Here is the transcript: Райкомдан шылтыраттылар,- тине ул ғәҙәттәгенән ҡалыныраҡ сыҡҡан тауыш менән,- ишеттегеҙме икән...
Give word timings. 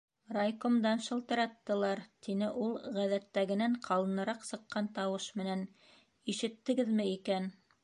Райкомдан 0.35 0.99
шылтыраттылар,- 1.07 2.01
тине 2.27 2.47
ул 2.63 2.73
ғәҙәттәгенән 2.95 3.77
ҡалыныраҡ 3.89 4.49
сыҡҡан 4.49 4.91
тауыш 4.97 5.31
менән,- 5.43 5.65
ишеттегеҙме 6.37 7.11
икән... 7.15 7.51